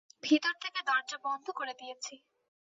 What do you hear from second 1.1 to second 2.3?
বন্ধ করে দিয়েছি।